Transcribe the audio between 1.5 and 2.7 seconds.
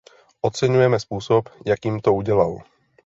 jakým to udělal.